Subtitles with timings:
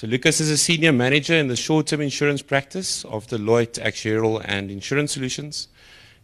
[0.00, 4.70] So Lukas is a senior manager in the short-term insurance practice of Deloitte Actuarial and
[4.70, 5.68] Insurance Solutions.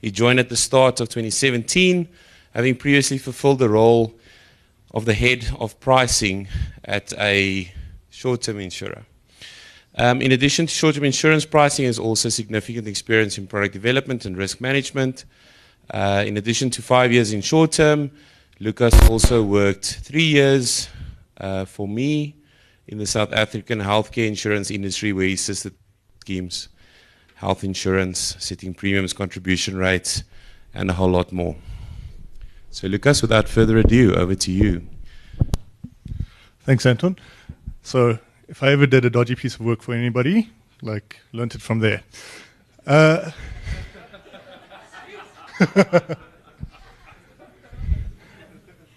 [0.01, 2.09] He joined at the start of 2017,
[2.55, 4.15] having previously fulfilled the role
[4.95, 6.49] of the head of pricing
[6.87, 7.71] at a
[8.09, 9.05] short-term insurer.
[9.97, 14.25] Um, in addition to short-term insurance pricing, he has also significant experience in product development
[14.25, 15.27] and risk management.
[15.91, 18.11] Uh, in addition to five years in short-term,
[18.59, 20.89] Lukas also worked three years
[21.37, 22.37] uh, for me
[22.89, 25.75] in the South African healthcare insurance industry where he assisted
[26.21, 26.69] schemes,
[27.35, 30.23] health insurance, setting premiums, contribution rates,
[30.75, 31.57] and a whole lot more.
[32.71, 34.87] So Lukas, without further ado, over to you.
[36.61, 37.17] Thanks, Anton.
[37.83, 38.19] So
[38.49, 40.51] if I ever did a dodgy piece of work for anybody,
[40.83, 42.03] like learned it from there.
[42.87, 43.31] Uh,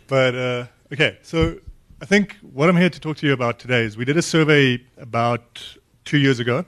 [0.07, 1.59] but uh, okay, so
[2.01, 4.21] I think what I'm here to talk to you about today is we did a
[4.21, 5.61] survey about
[6.05, 6.63] two years ago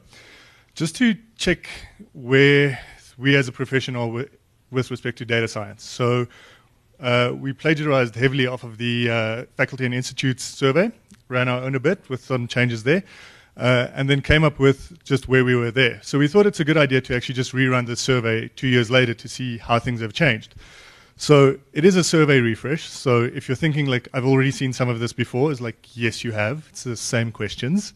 [0.75, 1.69] just to check
[2.11, 2.77] where
[3.17, 4.29] we as a profession are with,
[4.71, 5.85] respect to data science.
[5.85, 6.27] So
[6.99, 10.91] uh, we plagiarized heavily off of the uh, Faculty and Institutes survey,
[11.29, 13.01] ran our own a bit with some changes there,
[13.55, 16.01] uh, and then came up with just where we were there.
[16.03, 18.91] So we thought it's a good idea to actually just rerun the survey two years
[18.91, 20.55] later to see how things have changed.
[21.21, 22.89] So it is a survey refresh.
[22.89, 26.23] So if you're thinking like I've already seen some of this before, it's like yes,
[26.23, 26.65] you have.
[26.69, 27.93] It's the same questions,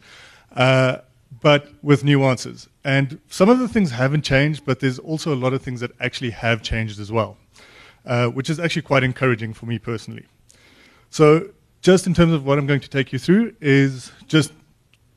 [0.56, 0.98] uh,
[1.42, 2.70] but with nuances.
[2.84, 5.90] And some of the things haven't changed, but there's also a lot of things that
[6.00, 7.36] actually have changed as well,
[8.06, 10.28] uh, which is actually quite encouraging for me personally.
[11.10, 11.50] So
[11.82, 14.54] just in terms of what I'm going to take you through is just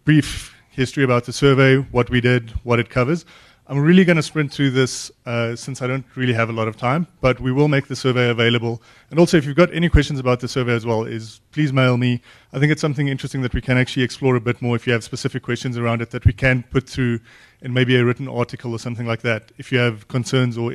[0.07, 3.27] brief history about the survey, what we did, what it covers.
[3.71, 6.69] I'm really going to sprint through this uh, since I don't really have a lot
[6.69, 8.81] of time, but we will make the survey available.
[9.11, 11.99] And also, if you've got any questions about the survey as well, is please mail
[11.99, 12.23] me.
[12.55, 14.95] I think it's something interesting that we can actually explore a bit more if you
[14.95, 17.21] have specific questions around it that we can put through
[17.61, 19.53] in maybe a written article or something like that.
[19.59, 20.73] If you have concerns or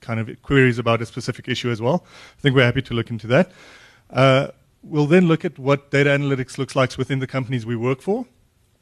[0.00, 2.04] kind of queries about a specific issue as well,
[2.36, 3.52] I think we're happy to look into that.
[4.10, 4.48] Uh,
[4.82, 8.26] we'll then look at what data analytics looks like within the companies we work for.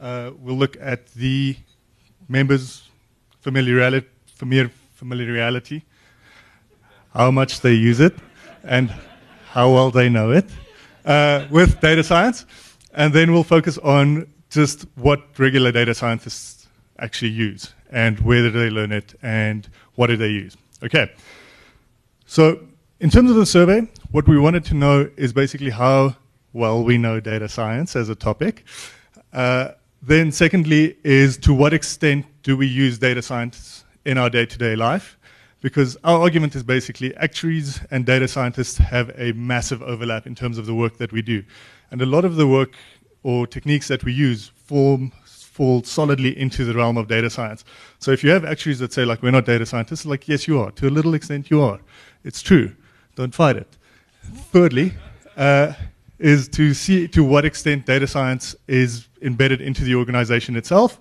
[0.01, 1.57] Uh, we'll look at the
[2.27, 2.90] members'
[3.41, 4.07] familiarity,
[4.95, 5.85] familiarity,
[7.15, 8.15] how much they use it,
[8.65, 8.93] and
[9.51, 10.47] how well they know it
[11.05, 12.47] uh, with data science.
[12.95, 16.67] And then we'll focus on just what regular data scientists
[16.99, 20.57] actually use and where do they learn it and what do they use.
[20.83, 21.11] Okay.
[22.27, 22.61] So
[23.01, 26.17] in terms of the survey, what we wanted to know is basically how
[26.53, 28.65] well we know data science as a topic.
[29.33, 29.71] Uh,
[30.03, 35.19] then secondly is to what extent do we use data science in our day-to-day life?
[35.61, 40.57] Because our argument is basically actuaries and data scientists have a massive overlap in terms
[40.57, 41.45] of the work that we do.
[41.91, 42.75] And a lot of the work
[43.23, 45.13] or techniques that we use form,
[45.61, 47.65] fall solidly into the realm of data science.
[47.99, 50.59] So if you have actuaries that say, like, we're not data scientists, like, yes, you
[50.59, 50.71] are.
[50.71, 51.81] To a little extent, you are.
[52.25, 52.75] It's true.
[53.15, 53.77] Don't fight it.
[54.53, 54.95] Thirdly,
[55.37, 55.75] uh,
[56.21, 61.01] is to see to what extent data science is embedded into the organization itself,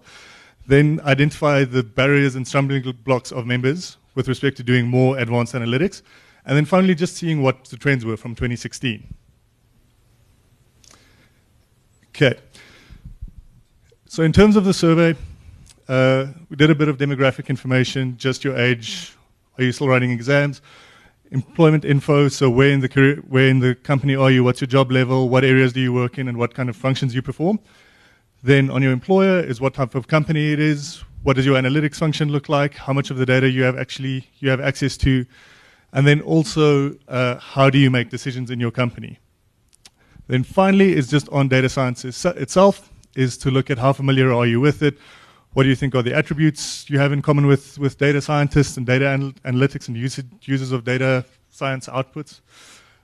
[0.65, 5.53] then identify the barriers and stumbling blocks of members with respect to doing more advanced
[5.53, 6.01] analytics,
[6.45, 9.13] and then finally just seeing what the trends were from 2016.
[12.09, 12.35] Okay.
[14.07, 15.15] So in terms of the survey,
[15.87, 19.15] uh, we did a bit of demographic information, just your age,
[19.57, 20.61] are you still writing exams,
[21.31, 24.67] employment info, so where in the career, where in the company are you, what's your
[24.67, 27.59] job level, what areas do you work in, and what kind of functions you perform.
[28.41, 31.97] Then on your employer is what type of company it is, what does your analytics
[31.97, 35.25] function look like, how much of the data you have actually you have access to,
[35.91, 39.19] and then also uh, how do you make decisions in your company.
[40.27, 44.45] Then finally is just on data science itself, is to look at how familiar are
[44.45, 44.97] you with it,
[45.53, 48.77] what do you think are the attributes you have in common with, with data scientists
[48.77, 52.41] and data anal analytics and usage, users of data science outputs,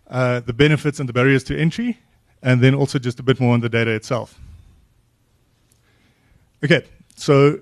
[0.10, 2.00] uh, the benefits and the barriers to entry,
[2.44, 4.40] and then also just a bit more on the data itself.
[6.64, 6.84] Okay,
[7.16, 7.60] so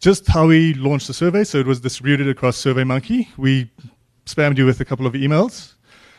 [0.00, 1.44] just how we launched the survey.
[1.44, 3.28] So it was distributed across SurveyMonkey.
[3.36, 3.70] We
[4.26, 5.74] spammed you with a couple of emails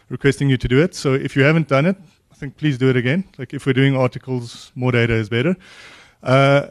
[0.10, 0.96] requesting you to do it.
[0.96, 1.98] So if you haven't done it,
[2.32, 3.26] I think please do it again.
[3.38, 5.56] Like if we're doing articles, more data is better.
[6.24, 6.68] Uh,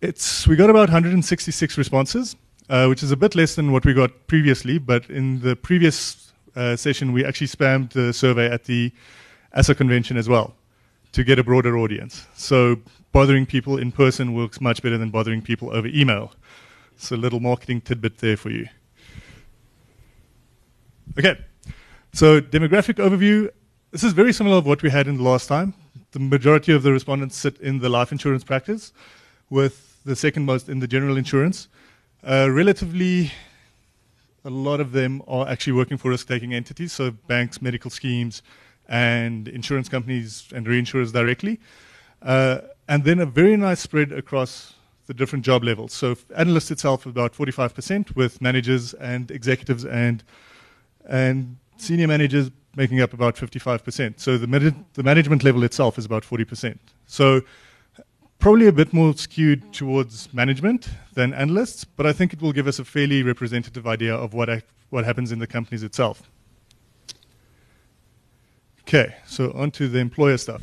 [0.00, 2.36] it's we got about 166 responses,
[2.68, 4.78] uh, which is a bit less than what we got previously.
[4.78, 8.92] But in the previous uh, session, we actually spammed the survey at the
[9.54, 10.54] ASA convention as well
[11.12, 12.26] to get a broader audience.
[12.34, 12.76] So
[13.12, 16.32] bothering people in person works much better than bothering people over email.
[16.96, 18.66] So a little marketing tidbit there for you.
[21.18, 21.38] Okay,
[22.12, 23.50] so demographic overview.
[23.90, 25.72] This is very similar to what we had in the last time.
[26.12, 28.92] the majority of the respondents sit in the life insurance practice,
[29.50, 31.68] with the second most in the general insurance.
[32.22, 33.32] Uh, relatively,
[34.44, 38.42] a lot of them are actually working for risk-taking entities, so banks, medical schemes,
[38.88, 41.58] and insurance companies and reinsurers directly.
[42.22, 42.58] Uh,
[42.88, 44.74] and then a very nice spread across
[45.06, 45.92] the different job levels.
[45.92, 50.22] So analyst itself about 45% with managers and executives and
[51.08, 54.18] and senior managers making up about 55%.
[54.18, 56.76] So the, the management level itself is about 40%.
[57.06, 57.42] So
[58.46, 62.68] probably a bit more skewed towards management than analysts, but I think it will give
[62.68, 66.30] us a fairly representative idea of what, I, what happens in the companies itself.
[68.82, 70.62] Okay, so on to the employer stuff.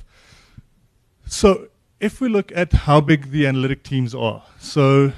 [1.26, 1.68] So
[2.00, 5.12] if we look at how big the analytic teams are, so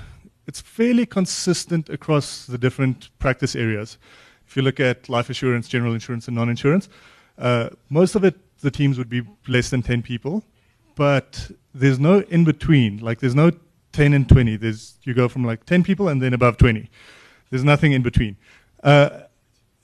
[0.48, 4.00] it's fairly consistent across the different practice areas.
[4.48, 6.90] If you look at life assurance, general insurance, and non-insurance,
[7.38, 10.44] uh, most of it, the teams would be less than 10 people,
[10.96, 12.98] but there's no in between.
[13.00, 13.52] Like there's no
[13.94, 14.58] 10 and 20.
[14.58, 16.90] There's you go from like 10 people and then above 20.
[17.50, 18.38] There's nothing in between.
[18.84, 19.22] Uh,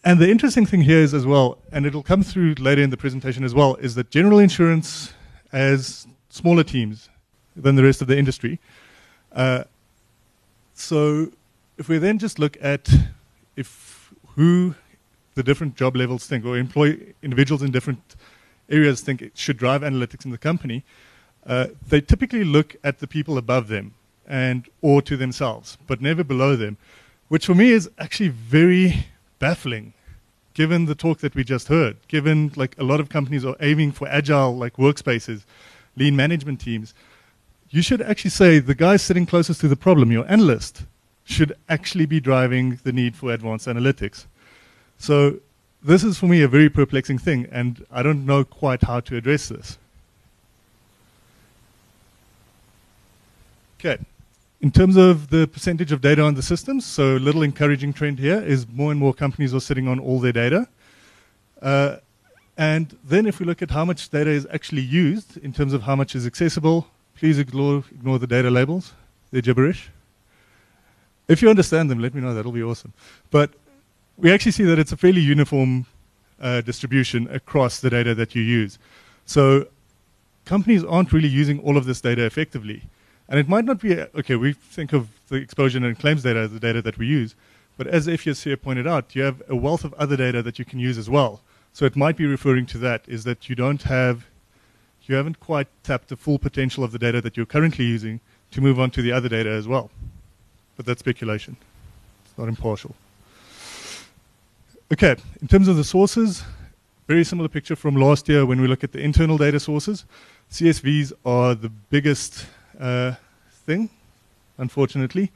[0.03, 2.97] and the interesting thing here is as well, and it'll come through later in the
[2.97, 5.13] presentation as well, is that general insurance
[5.51, 7.09] as smaller teams
[7.55, 8.59] than the rest of the industry.
[9.31, 9.63] Uh,
[10.73, 11.31] so
[11.77, 12.89] if we then just look at
[13.55, 14.73] if who
[15.35, 18.15] the different job levels think or employ individuals in different
[18.71, 20.83] areas think it should drive analytics in the company,
[21.45, 23.93] uh, they typically look at the people above them
[24.27, 26.77] and or to themselves, but never below them,
[27.27, 29.07] which for me is actually very
[29.39, 29.93] baffling
[30.53, 33.91] given the talk that we just heard, given like a lot of companies are aiming
[33.91, 35.43] for agile like workspaces
[35.95, 36.93] lean management teams,
[37.69, 40.83] you should actually say the guy sitting closest to the problem, your analyst,
[41.23, 44.25] should actually be driving the need for advanced analytics.
[44.97, 45.39] So
[45.83, 49.17] this is for me a very perplexing thing, and I don't know quite how to
[49.17, 49.77] address this.
[53.79, 53.97] Okay.
[54.61, 58.19] In terms of the percentage of data on the systems, so a little encouraging trend
[58.19, 60.67] here is more and more companies are sitting on all their data.
[61.61, 61.97] Uh,
[62.57, 65.81] and then if we look at how much data is actually used in terms of
[65.81, 68.93] how much is accessible, please ignore, ignore the data labels.
[69.31, 69.89] They're gibberish.
[71.27, 72.35] If you understand them, let me know.
[72.35, 72.93] That'll be awesome.
[73.31, 73.51] But
[74.17, 75.85] we actually see that it's a fairly uniform
[76.39, 78.79] uh, distribution across the data that you use.
[79.25, 79.67] So
[80.45, 82.83] companies aren't really using all of this data effectively.
[83.29, 86.51] And it might not be, okay, we think of the exposure and claims data as
[86.51, 87.35] the data that we use.
[87.77, 90.79] But as here pointed out, you have a wealth of other data that you can
[90.79, 91.41] use as well.
[91.73, 94.25] So it might be referring to that, is that you don't have,
[95.03, 98.19] you haven't quite tapped the full potential of the data that you're currently using
[98.51, 99.89] to move on to the other data as well.
[100.75, 101.55] But that's speculation.
[102.25, 102.95] It's not impartial.
[104.91, 106.43] Okay, in terms of the sources,
[107.07, 110.03] very similar picture from last year when we look at the internal data sources.
[110.51, 112.45] CSVs are the biggest
[112.77, 113.13] uh,
[113.65, 113.89] thing,
[114.57, 115.31] unfortunately.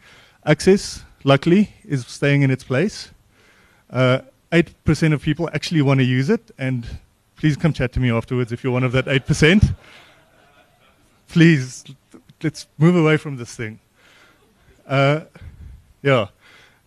[0.46, 3.12] Access, luckily, is staying in its place.
[3.90, 4.20] Uh,
[4.52, 6.86] 8% of people actually want to use it, and
[7.38, 9.74] please come chat to me afterwards if you're one of that 8%.
[11.30, 11.86] please,
[12.44, 13.80] let's move away from this thing.
[14.86, 15.22] Uh,
[16.04, 16.28] yeah.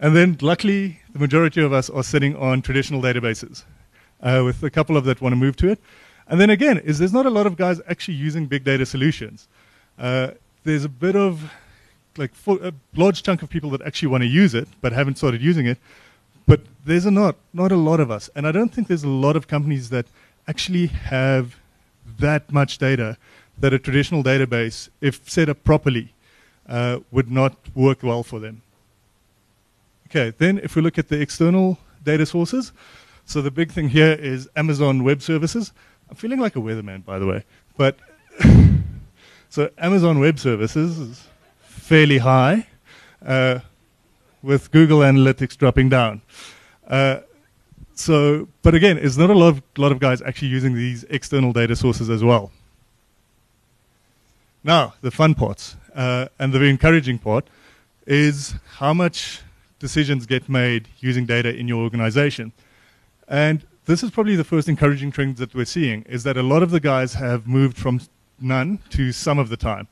[0.01, 3.65] And then, luckily, the majority of us are sitting on traditional databases,
[4.23, 5.81] uh, with a couple of that want to move to it.
[6.29, 9.49] And then again, is there's not a lot of guys actually using big data solutions.
[9.99, 11.51] Uh, there's a bit of,
[12.17, 15.43] like, a large chunk of people that actually want to use it, but haven't started
[15.43, 15.79] using it.
[16.47, 18.31] But there's a not, not a lot of us.
[18.35, 20.07] And I don't think there's a lot of companies that
[20.47, 21.57] actually have
[22.19, 23.17] that much data
[23.59, 26.15] that a traditional database, if set up properly,
[26.69, 28.63] uh, would not work well for them.
[30.11, 32.73] Okay, then if we look at the external data sources,
[33.25, 35.73] so the big thing here is Amazon Web Services.
[36.09, 37.45] I'm feeling like a weatherman, by the way.
[37.77, 37.99] But
[39.51, 41.27] so Amazon Web Services is
[41.61, 42.67] fairly high.
[43.25, 43.61] Uh,
[44.43, 46.23] with Google Analytics dropping down.
[46.87, 47.21] Uh,
[47.95, 51.53] so, but again, it's not a lot of, lot of guys actually using these external
[51.53, 52.53] data sources as well.
[54.63, 57.49] Now, the fun parts uh, and the encouraging part
[58.07, 59.41] is how much
[59.79, 62.53] decisions get made using data in your organization.
[63.29, 66.63] And this is probably the first encouraging trend that we're seeing, is that a lot
[66.63, 68.01] of the guys have moved from
[68.41, 69.89] none to some of the time.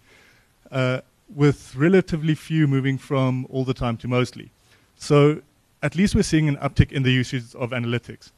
[0.71, 1.01] Uh,
[1.35, 4.51] with relatively few moving from all the time to mostly.
[4.97, 5.43] So
[5.83, 8.31] at least we're seeing an uptick in the usage of analytics.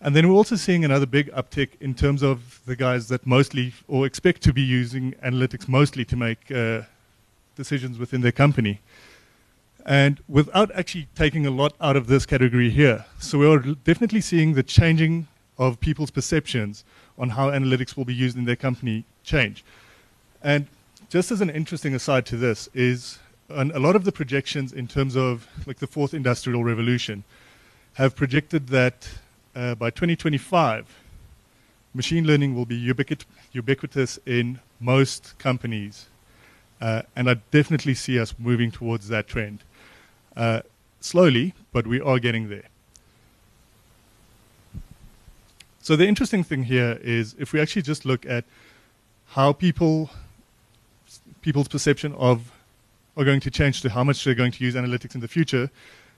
[0.00, 3.74] And then we're also seeing another big uptick in terms of the guys that mostly
[3.86, 6.82] or expect to be using analytics mostly to make uh,
[7.54, 8.80] decisions within their company.
[9.86, 13.04] And without actually taking a lot out of this category here.
[13.18, 15.26] So we're definitely seeing the changing
[15.58, 16.84] of people's perceptions
[17.18, 19.64] on how analytics will be used in their company change.
[20.42, 20.66] And
[21.08, 23.18] just as an interesting aside to this is
[23.50, 27.24] a lot of the projections in terms of like the fourth industrial revolution
[27.94, 29.08] have projected that
[29.54, 30.86] uh, by 2025,
[31.92, 36.06] machine learning will be ubiquit- ubiquitous in most companies.
[36.80, 39.64] Uh, and I definitely see us moving towards that trend.
[40.40, 40.62] Uh,
[41.00, 42.64] slowly, but we are getting there.
[45.82, 48.46] So the interesting thing here is if we actually just look at
[49.36, 50.08] how people
[51.42, 52.52] people's perception of
[53.18, 55.68] are going to change to how much they're going to use analytics in the future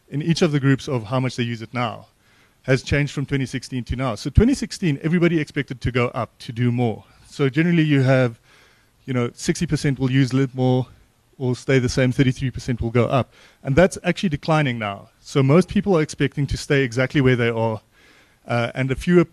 [0.08, 2.06] in each of the groups of how much they use it now
[2.62, 4.14] has changed from 2016 to now.
[4.14, 7.02] So 2016, everybody expected to go up to do more.
[7.26, 8.38] So generally you have,
[9.04, 10.86] you know, 60% will use a little more
[11.42, 13.32] or stay the same, 33% will go up.
[13.64, 15.08] And that's actually declining now.
[15.18, 17.80] So most people are expecting to stay exactly where they are,
[18.46, 19.26] uh, and a fewer,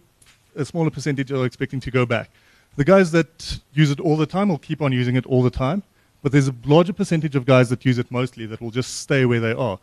[0.55, 2.31] a smaller percentage are expecting to go back.
[2.77, 5.51] The guys that use it all the time will keep on using it all the
[5.51, 5.83] time,
[6.23, 9.25] but there's a larger percentage of guys that use it mostly that will just stay
[9.25, 9.77] where they are.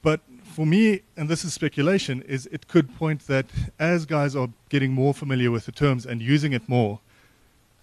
[0.00, 0.20] But
[0.54, 3.44] for me, and this is speculation, is it could point that
[3.78, 7.00] as guys are getting more familiar with the terms and using it more,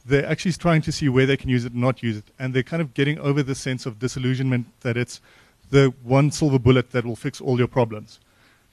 [0.06, 2.26] they're actually trying to see where they can use it and not use it.
[2.38, 5.22] And they're kind of getting over the sense of disillusionment that it's
[5.70, 8.20] the one silver bullet that will fix all your problems.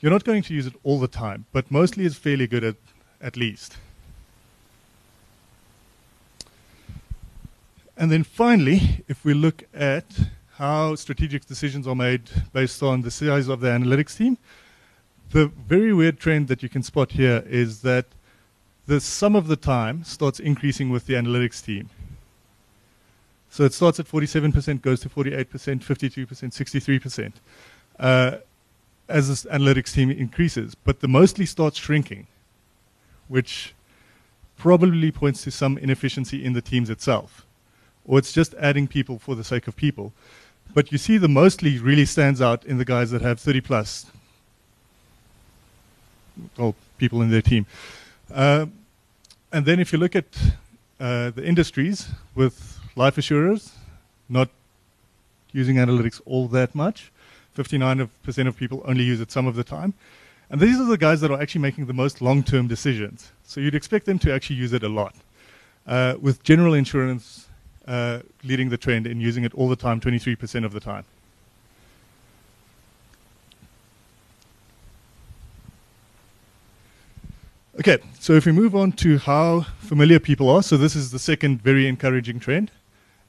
[0.00, 2.76] You're not going to use it all the time, but mostly it's fairly good at,
[3.20, 3.76] at least.
[7.96, 10.06] And then finally, if we look at
[10.60, 14.37] how strategic decisions are made based on the size of the analytics team.
[15.30, 18.04] The very weird trend that you can spot here is that
[18.90, 21.88] the sum of the time starts increasing with the analytics team.
[23.49, 27.32] So it starts at 47%, goes to 48%, 52%, 63%,
[28.00, 28.38] uh,
[29.09, 30.75] as this analytics team increases.
[30.75, 32.26] But the mostly starts shrinking,
[33.28, 33.76] which
[34.56, 37.47] probably points to some inefficiency in the teams itself.
[38.04, 40.12] Or it's just adding people for the sake of people.
[40.75, 44.06] But you see the mostly really stands out in the guys that have 30 plus
[46.56, 47.66] well, people in their team.
[48.32, 48.66] Uh,
[49.52, 50.26] and then if you look at
[50.99, 53.73] uh, the industries with life assurers,
[54.28, 54.49] not
[55.52, 57.11] using analytics all that much,
[57.57, 59.95] 59% of people only use it some of the time.
[60.50, 63.30] And these are the guys that are actually making the most long-term decisions.
[63.45, 65.14] So you'd expect them to actually use it a lot.
[65.87, 67.49] Uh, with general insurance,
[67.87, 71.04] uh, leading the trend and using it all the time, 23% of the time.
[77.80, 81.18] Okay, so if we move on to how familiar people are, so this is the
[81.18, 82.70] second very encouraging trend,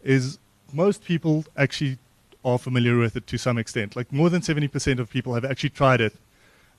[0.04, 0.40] is
[0.74, 1.98] most people actually
[2.44, 3.96] are familiar with it to some extent.
[3.96, 6.14] Like more than 70% of people have actually tried it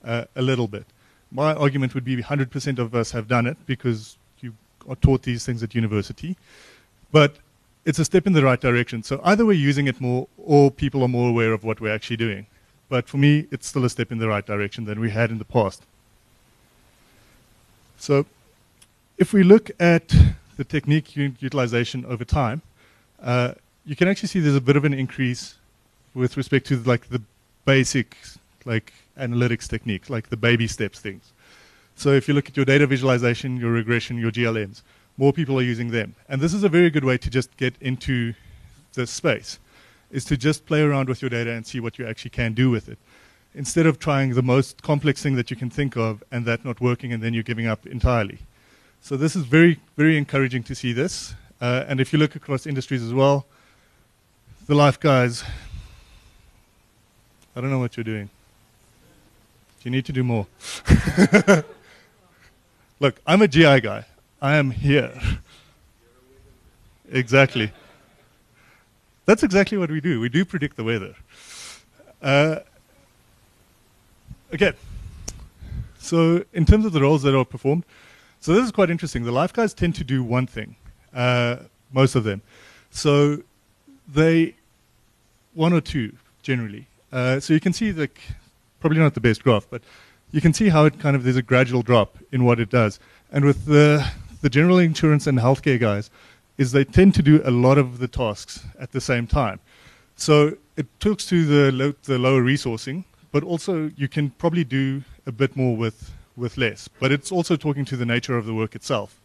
[0.03, 0.85] uh, a little bit.
[1.31, 4.53] My argument would be 100% of us have done it because you
[4.87, 6.37] are taught these things at university.
[7.11, 7.37] But
[7.85, 9.01] it's a step in the right direction.
[9.01, 12.17] So either we're using it more or people are more aware of what we're actually
[12.17, 12.45] doing.
[12.87, 15.39] But for me, it's still a step in the right direction than we had in
[15.39, 15.87] the past.
[18.03, 18.25] So
[19.17, 20.13] if we look at
[20.57, 22.61] the technique utilization over time,
[23.21, 23.53] uh,
[23.85, 25.55] you can actually see there's a bit of an increase
[26.13, 27.21] with respect to like the
[27.63, 28.17] basic
[28.65, 31.31] like analytics techniques, like the baby steps things.
[31.95, 34.81] So if you look at your data visualization, your regression, your GLMs,
[35.15, 36.13] more people are using them.
[36.27, 38.33] And this is a very good way to just get into
[38.95, 39.59] the space,
[40.11, 42.69] is to just play around with your data and see what you actually can do
[42.69, 42.97] with it.
[43.55, 46.81] Instead of trying the most complex thing that you can think of and that not
[46.81, 48.39] working and then you're giving up entirely.
[49.01, 51.35] So this is very, very encouraging to see this.
[51.61, 53.45] Uh, and if you look across industries as well,
[54.65, 55.43] the life guys,
[57.55, 58.29] I don't know what you're doing.
[59.83, 60.47] You need to do more.
[63.01, 64.05] Look, I'm a GI guy.
[64.41, 65.11] I am here.
[67.11, 67.73] exactly.
[69.25, 70.21] That's exactly what we do.
[70.21, 71.15] We do predict the weather.
[72.21, 72.59] Uh,
[74.53, 74.73] okay.
[75.99, 77.85] So, in terms of the roles that are performed,
[78.39, 79.23] so this is quite interesting.
[79.23, 80.75] The life guys tend to do one thing,
[81.13, 81.57] uh,
[81.91, 82.41] most of them.
[82.91, 83.41] So,
[84.07, 84.55] they,
[85.53, 86.87] one or two generally.
[87.11, 88.09] Uh, so, you can see, the,
[88.79, 89.81] probably not the best graph, but
[90.31, 92.99] you can see how it kind of, there's a gradual drop in what it does.
[93.31, 94.05] And with the
[94.43, 96.11] the general insurance and healthcare guys
[96.57, 99.59] is they tend to do a lot of the tasks at the same time.
[100.17, 105.31] So it talks to the, the lower resourcing, but also you can probably do a
[105.31, 106.87] bit more with, with less.
[106.87, 109.19] But it's also talking to the nature of the work itself.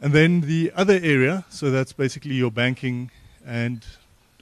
[0.00, 3.10] And then the other area, so that's basically your banking
[3.46, 3.84] and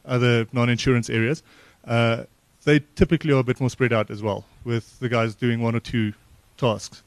[0.04, 1.42] other non insurance areas,
[1.86, 2.24] uh,
[2.64, 5.74] they typically are a bit more spread out as well, with the guys doing one
[5.74, 6.12] or two
[6.56, 7.02] tasks.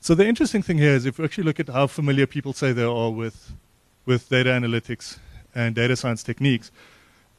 [0.00, 2.72] so the interesting thing here is if we actually look at how familiar people say
[2.72, 3.52] they are with,
[4.06, 5.18] with data analytics
[5.54, 6.70] and data science techniques,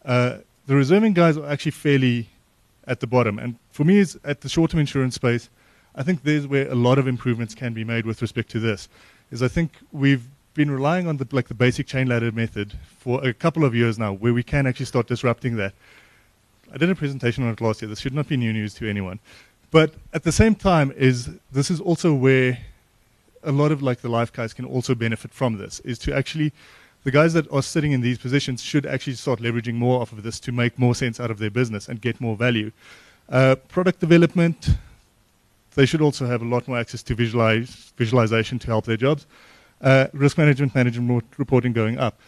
[0.05, 2.29] uh, the reserving guys are actually fairly
[2.89, 3.39] at the bottom.
[3.39, 5.49] And for me, at the short-term insurance space,
[5.95, 8.89] I think there's where a lot of improvements can be made with respect to this.
[9.31, 13.23] Is I think we've been relying on the like the basic chain ladder method for
[13.25, 15.73] a couple of years now, where we can actually start disrupting that.
[16.73, 17.89] I did a presentation on it last year.
[17.89, 19.19] This should not be new news to anyone.
[19.71, 22.57] But at the same time, is this is also where
[23.43, 25.79] a lot of like the life guys can also benefit from this.
[25.81, 26.51] Is to actually
[27.03, 30.23] the guys that are sitting in these positions should actually start leveraging more off of
[30.23, 32.71] this to make more sense out of their business and get more value.
[33.29, 34.71] Uh, product development,
[35.75, 39.25] they should also have a lot more access to visualize, visualization to help their jobs.
[39.81, 42.19] Uh, risk management, management reporting going up.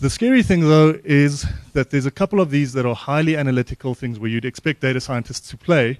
[0.00, 3.94] The scary thing, though, is that there's a couple of these that are highly analytical
[3.94, 5.98] things where you'd expect data scientists to play,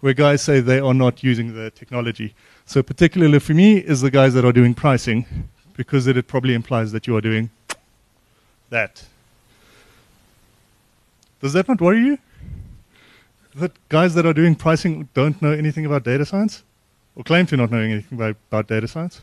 [0.00, 2.34] where guys say they are not using the technology.
[2.66, 5.26] So, particularly for me, is the guys that are doing pricing,
[5.76, 7.50] because it probably implies that you are doing
[8.70, 9.04] that.
[11.40, 12.18] Does that not worry you?
[13.54, 16.62] That guys that are doing pricing don't know anything about data science?
[17.16, 19.20] Or claim to not know anything about, about data science?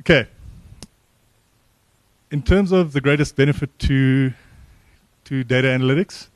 [0.00, 0.26] Okay.
[2.30, 4.32] In terms of the greatest benefit to,
[5.24, 6.28] to data analytics,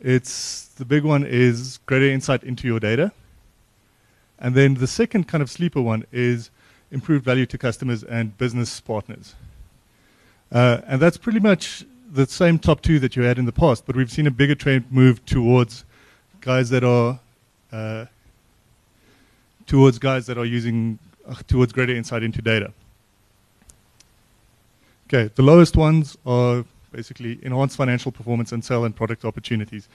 [0.00, 3.12] it's the big one is greater insight into your data.
[4.38, 6.50] And then the second kind of sleeper one is
[6.94, 9.34] improved value to customers and business partners.
[10.50, 13.84] Uh, and that's pretty much the same top two that you had in the past,
[13.86, 15.84] but we've seen a bigger trend move towards
[16.40, 17.18] guys that are
[17.72, 18.06] uh,
[19.66, 20.98] towards guys that are using
[21.28, 22.72] uh, towards greater insight into data.
[25.08, 29.88] Okay, the lowest ones are basically enhanced financial performance and sell and product opportunities.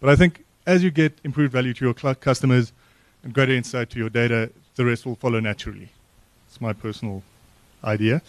[0.00, 2.72] But I think as you get improved value to your customers
[3.24, 5.88] and greater insight to your data, the rest will follow naturally.
[6.54, 7.24] It's my personal
[7.82, 8.22] idea.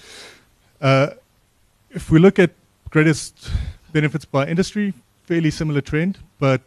[0.81, 1.09] Uh,
[1.91, 2.49] if we look at
[2.89, 3.51] greatest
[3.93, 6.63] benefits by industry, fairly similar trend, but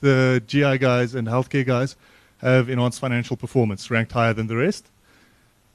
[0.00, 1.96] the GI guys and healthcare guys
[2.38, 4.86] have enhanced financial performance, ranked higher than the rest.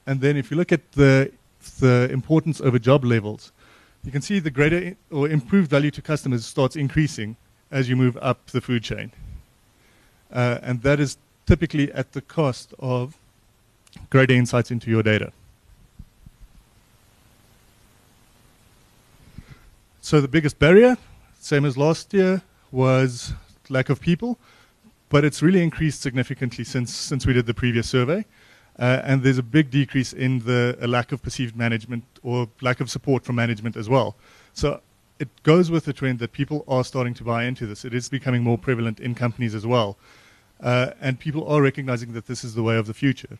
[0.07, 1.31] And then if you look at the,
[1.79, 3.51] the importance over job levels,
[4.03, 7.35] you can see the greater or improved value to customers starts increasing
[7.69, 9.11] as you move up the food chain.
[10.33, 13.15] Uh, and that is typically at the cost of
[14.09, 15.31] greater insights into your data.
[20.01, 20.97] So the biggest barrier,
[21.39, 23.33] same as last year, was
[23.69, 24.39] lack of people,
[25.09, 28.25] but it's really increased significantly since since we did the previous survey.
[28.79, 32.89] Uh, and there's a big decrease in the lack of perceived management or lack of
[32.89, 34.15] support from management as well.
[34.53, 34.81] So
[35.19, 37.83] it goes with the trend that people are starting to buy into this.
[37.83, 39.97] It is becoming more prevalent in companies as well.
[40.61, 43.37] Uh, and people are recognizing that this is the way of the future.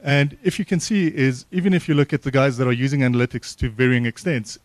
[0.00, 2.72] And if you can see is even if you look at the guys that are
[2.72, 4.58] using analytics to varying extents,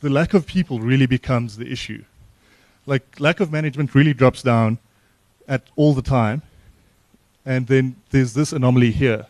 [0.00, 2.04] the lack of people really becomes the issue.
[2.86, 4.78] Like lack of management really drops down
[5.46, 6.42] at all the time,
[7.44, 9.26] and then there's this anomaly here.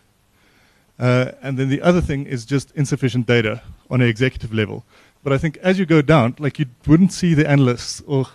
[0.99, 4.85] Uh, and then the other thing is just insufficient data on an executive level.
[5.23, 8.27] But I think as you go down, like you wouldn't see the analysts, or,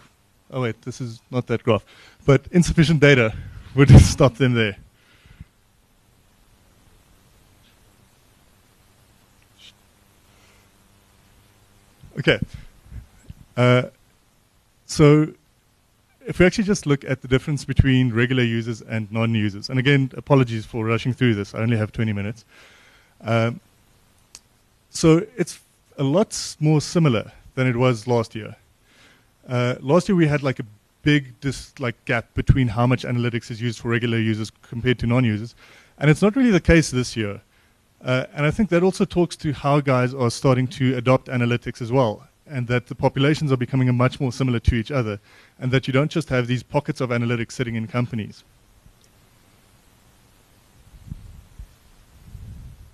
[0.52, 1.86] oh wait, this is not that graph,
[2.26, 3.34] but insufficient data
[3.76, 4.78] would stop them there.
[12.18, 12.40] Okay.
[13.58, 13.84] Uh,
[14.86, 15.28] so
[16.26, 20.12] if we actually just look at the difference between regular users and non-users, and again,
[20.18, 21.54] apologies for rushing through this.
[21.54, 22.46] I only have 20 minutes.
[23.22, 23.60] Um,
[24.90, 25.60] so it's
[25.98, 28.56] a lot more similar than it was last year.
[29.48, 30.66] Uh, last year we had like a
[31.04, 35.08] big dis- like gap between how much analytics is used for regular users compared to
[35.08, 35.54] non-users,
[36.00, 37.42] and it's not really the case this year.
[38.06, 41.82] Uh, and I think that also talks to how guys are starting to adopt analytics
[41.82, 45.20] as well, and that the populations are becoming much more similar to each other,
[45.60, 48.44] and that you don't just have these pockets of analytics sitting in companies.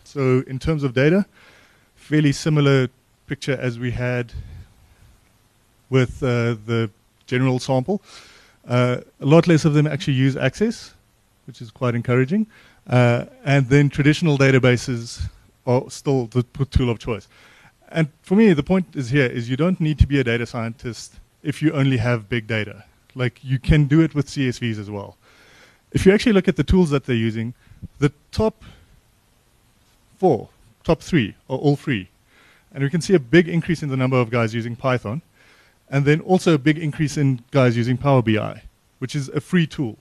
[0.05, 1.25] So, in terms of data,
[1.95, 2.87] fairly similar
[3.27, 4.31] picture as we had
[5.89, 6.89] with uh, the
[7.27, 8.01] general sample.
[8.65, 10.93] Uh, a lot less of them actually use Access,
[11.47, 12.47] which is quite encouraging.
[12.87, 15.29] Uh, and then traditional databases
[15.65, 17.27] are still the tool of choice.
[17.89, 20.45] And for me, the point is here is you don't need to be a data
[20.45, 22.85] scientist if you only have big data.
[23.15, 25.17] Like you can do it with CSVs as well.
[25.91, 27.53] If you actually look at the tools that they're using,
[27.99, 28.63] the top
[30.17, 30.49] four,
[30.83, 32.09] top three are all free.
[32.73, 35.21] And we can see a big increase in the number of guys using Python,
[35.89, 38.61] and then also a big increase in guys using Power BI,
[38.99, 39.97] which is a free tool.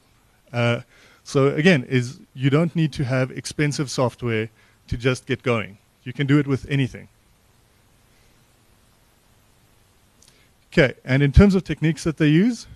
[0.53, 0.83] Uh,
[1.31, 4.49] So again, is you don't need to have expensive software
[4.88, 5.79] to just get going.
[6.03, 7.07] You can do it with anything.
[10.73, 12.66] Okay, and in terms of techniques that they use,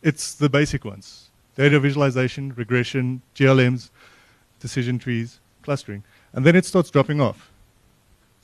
[0.00, 1.30] it's the basic ones.
[1.56, 3.90] Data visualization, regression, GLMs,
[4.60, 6.04] decision trees, clustering.
[6.32, 7.50] And then it starts dropping off.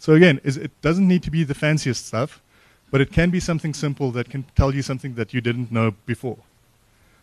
[0.01, 2.43] So again, it doesn't need to be the fanciest stuff,
[2.91, 5.95] but it can be something simple that can tell you something that you didn't know
[6.07, 6.39] before.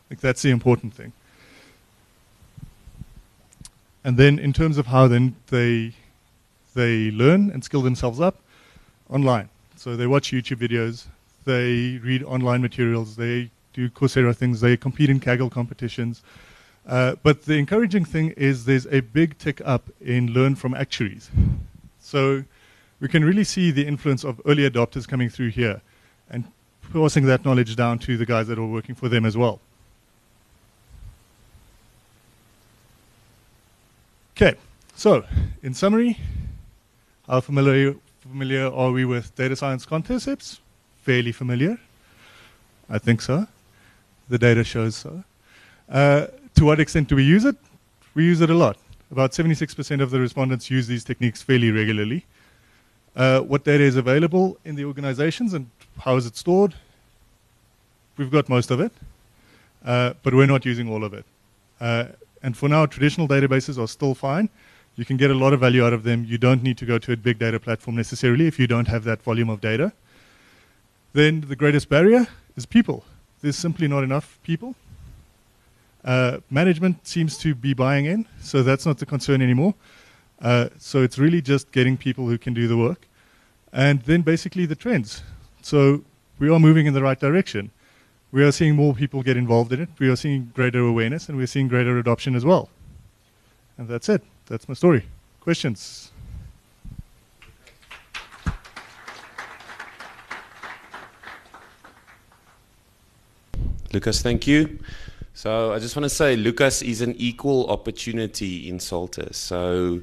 [0.10, 1.12] Like that's the important thing.
[4.06, 5.94] And then in terms of how then they
[6.76, 8.36] they learn and skill themselves up
[9.10, 9.50] online.
[9.78, 11.06] So they watch YouTube videos,
[11.44, 16.22] they read online materials, they do Coursera things, they compete in Kaggle competitions.
[16.88, 21.32] Uh, but the encouraging thing is there's a big tick up in learn from actuaries.
[22.00, 22.44] So
[23.00, 25.82] we can really see the influence of early adopters coming through here
[26.30, 26.44] and
[26.94, 29.60] passing that knowledge down to the guys that are working for them as well.
[34.38, 34.58] Okay,
[34.98, 35.24] so
[35.64, 36.20] in summary,
[37.26, 40.60] how familiar, familiar are we with data science concepts?
[41.04, 41.80] Fairly familiar.
[42.90, 43.48] I think so.
[44.28, 45.24] The data shows so.
[45.88, 47.56] Uh, to what extent do we use it?
[48.14, 48.76] We use it a lot.
[49.10, 52.26] About 76% of the respondents use these techniques fairly regularly.
[53.16, 55.70] Uh, what data is available in the organizations and
[56.02, 56.76] how is it stored?
[58.18, 58.92] We've got most of it,
[59.86, 61.26] uh, but we're not using all of it.
[62.46, 64.50] And for now, traditional databases are still fine.
[64.98, 66.26] You can get a lot of value out of them.
[66.26, 69.04] You don't need to go to a big data platform necessarily if you don't have
[69.06, 69.94] that volume of data.
[71.14, 73.04] Then the greatest barrier is people.
[73.42, 74.76] There's simply not enough people.
[76.04, 79.74] Uh, management seems to be buying in, so that's not the concern anymore.
[80.40, 83.08] Uh, so it's really just getting people who can do the work.
[83.74, 85.24] And then basically the trends.
[85.64, 86.04] So
[86.38, 87.72] we are moving in the right direction
[88.36, 89.88] we are seeing more people get involved in it.
[89.98, 92.68] We are seeing greater awareness and we're seeing greater adoption as well.
[93.78, 94.22] And that's it.
[94.48, 95.06] That's my story.
[95.40, 96.12] Questions?
[103.94, 104.80] Lukas, thank you.
[105.34, 109.34] So I just want to say Lukas is an equal opportunity insulter.
[109.34, 110.02] So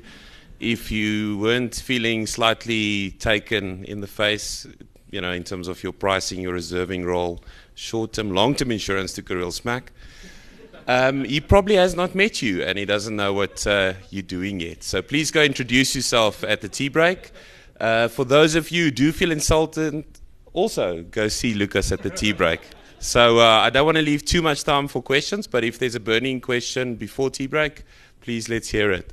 [0.59, 4.67] if you weren't feeling slightly taken in the face,
[5.13, 7.41] you know, in terms of your pricing, your reserving role,
[7.75, 9.93] short-term, long-term insurance to real smack.
[10.89, 14.59] Um, he probably has not met you and he doesn't know what uh, you're doing
[14.59, 14.83] yet.
[14.83, 17.31] So please go introduce yourself at the tea break.
[17.79, 20.05] Uh, for those of you who do feel insulted,
[20.55, 22.61] also go see Lukas at the tea break.
[22.99, 25.95] So uh, I don't want to leave too much time for questions, but if there's
[25.95, 27.85] a burning question before tea break,
[28.21, 29.13] please let's hear it.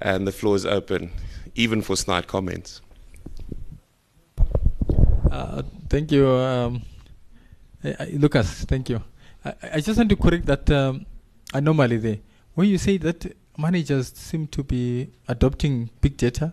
[0.00, 1.10] And the floor is open,
[1.54, 2.82] even for snide comments.
[5.30, 6.28] Uh, thank you.
[6.28, 6.82] Um
[8.12, 9.00] Lukas, thank you.
[9.44, 11.06] I, I, just want to correct that um,
[11.54, 12.18] anomaly there.
[12.54, 16.52] When you say that managers seem to be adopting big data,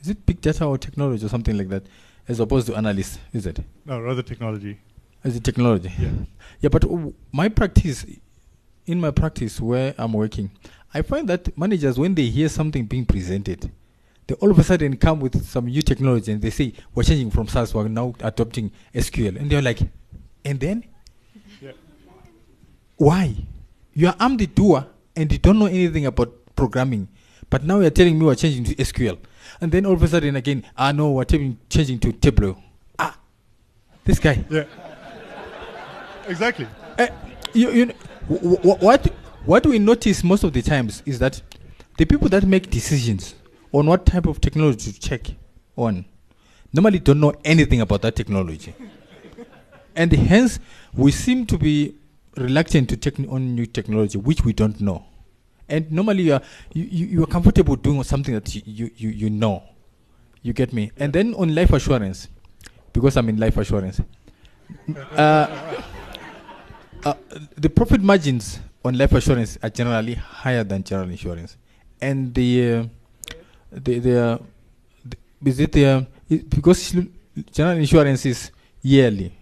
[0.00, 1.84] is it big data or technology or something like that,
[2.26, 3.60] as opposed to analysts, is it?
[3.84, 4.80] No, rather technology.
[5.24, 5.92] Is it technology?
[5.98, 6.10] Yeah.
[6.60, 6.84] Yeah, but
[7.30, 8.04] my practice,
[8.84, 10.50] in my practice where I'm working,
[10.92, 13.70] I find that managers, when they hear something being presented,
[14.28, 17.30] they all of a sudden come with some new technology and they say, we're changing
[17.30, 19.36] from SAS, we're now adopting SQL.
[19.40, 19.80] And they're like,
[20.44, 20.84] and then?
[21.62, 21.72] Yeah.
[22.96, 23.34] Why?
[23.94, 24.86] You are I'm the doer
[25.16, 27.08] and you don't know anything about programming.
[27.48, 29.18] But now you're telling me we're changing to SQL.
[29.62, 32.58] And then all of a sudden again, ah no, we're changing to Tableau.
[32.98, 33.18] Ah,
[34.04, 34.44] this guy.
[34.50, 34.64] Yeah.
[36.26, 36.66] exactly.
[36.98, 37.06] Uh,
[37.54, 37.94] you, you know,
[38.28, 39.06] what,
[39.46, 41.40] what we notice most of the times is that
[41.96, 43.34] the people that make decisions
[43.72, 45.30] on what type of technology to check?
[45.76, 46.04] On.
[46.72, 48.74] Normally don't know anything about that technology.
[49.94, 50.58] And hence
[50.94, 51.94] we seem to be
[52.36, 55.04] reluctant to take on new technology which we don't know.
[55.68, 59.30] And normally you are you, you, you are comfortable doing something that you, you, you,
[59.30, 59.62] know.
[60.42, 60.92] You get me?
[60.96, 62.28] And then on life assurance
[62.92, 64.00] because i'm in life assurance
[65.16, 65.46] uh,
[67.04, 67.14] uh,
[67.56, 71.56] the profit margins on life assurance are generally higher than general insurance.
[72.00, 72.84] And the uh,
[73.70, 74.38] the, the, uh,
[75.04, 75.16] the
[75.50, 76.94] is it the uh, because
[77.52, 78.50] general insurance is
[78.82, 79.32] yearly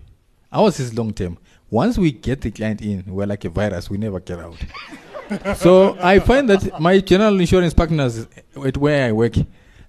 [0.52, 1.36] Ours is long term.
[1.70, 4.56] Once we get the client in, we're like a virus, we never get out.
[5.56, 8.26] so I find that my general insurance partners
[8.64, 9.34] at where I work,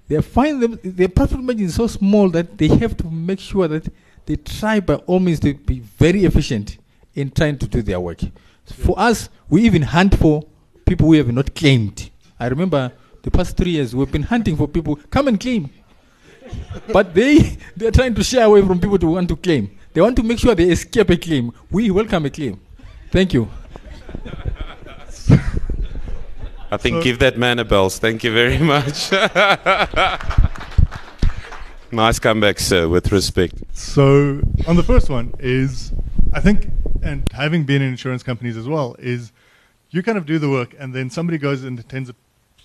[0.08, 3.68] they find them, their profit margin is so small that they have to make sure
[3.68, 3.88] that
[4.26, 6.78] they try by all means to be very efficient
[7.14, 8.20] in trying to do their work.
[8.66, 10.44] For us, we even hunt for
[10.86, 12.10] people who have not claimed.
[12.40, 12.92] I remember
[13.24, 15.70] the past three years we've been hunting for people come and claim,
[16.94, 19.70] but they they're trying to shy away from people to want to claim.
[19.94, 21.52] They want to make sure they escape a claim.
[21.72, 22.60] We welcome a claim.
[23.12, 23.50] Thank you.
[26.70, 27.98] I think So- give that man a bells.
[28.00, 29.12] Thank you very much.
[31.92, 33.54] nice comeback, sir, with respect.
[33.74, 35.94] So on the first one is,
[36.34, 36.70] I think,
[37.02, 39.32] and having been in insurance companies as well, is
[39.92, 42.16] you kind of do the work and then somebody goes and attends a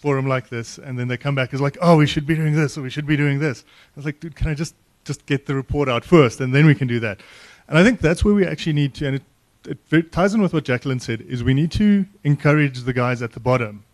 [0.03, 2.55] forum like this and then they come back is like, oh, we should be doing
[2.55, 3.65] this or we should be doing this.
[3.65, 6.67] I was like, dude, can I just just get the report out first and then
[6.67, 7.21] we can do that.
[7.69, 9.17] And I think that's where we actually need to, and
[9.65, 13.23] it, it ties in with what Jacqueline said, is we need to encourage the guys
[13.23, 13.85] at the bottom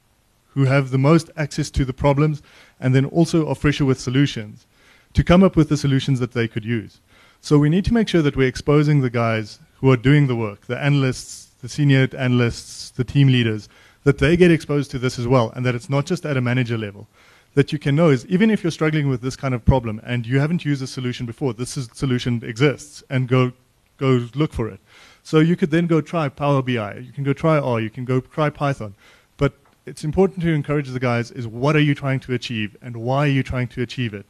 [0.54, 2.42] who have the most access to the problems
[2.80, 4.66] and then also are fresher with solutions
[5.12, 7.00] to come up with the solutions that they could use.
[7.40, 10.36] So we need to make sure that we're exposing the guys who are doing the
[10.36, 13.68] work, the analysts, the senior analysts, the team leaders,
[14.08, 16.40] that they get exposed to this as well, and that it's not just at a
[16.40, 17.06] manager level.
[17.52, 20.26] That you can know is even if you're struggling with this kind of problem and
[20.26, 23.52] you haven't used a solution before, this is, solution exists, and go
[23.98, 24.80] go look for it.
[25.22, 28.06] So you could then go try Power BI, you can go try R, you can
[28.06, 28.94] go try Python,
[29.36, 29.52] but
[29.84, 33.26] it's important to encourage the guys is what are you trying to achieve and why
[33.26, 34.24] are you trying to achieve it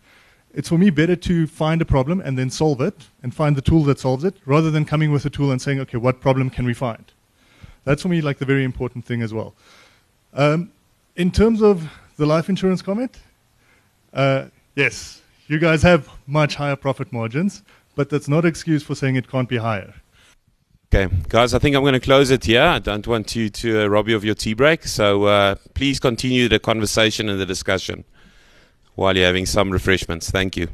[0.54, 3.62] it's for me better to find a problem and then solve it and find the
[3.62, 6.48] tool that solves it rather than coming with a tool and saying, okay, what problem
[6.50, 7.12] can we find?
[7.84, 9.54] That's for me like the very important thing as well.
[10.34, 10.70] Um,
[11.16, 13.18] in terms of the life insurance comment,
[14.12, 17.62] uh, yes, you guys have much higher profit margins,
[17.94, 19.94] but that's not excuse for saying it can't be higher.
[20.94, 22.62] Okay, guys, I think I'm going to close it here.
[22.62, 24.84] I don't want you to uh, rob you of your tea break.
[24.84, 28.04] So uh, please continue the conversation and the discussion
[28.94, 30.30] while you're having some refreshments.
[30.30, 30.68] Thank you.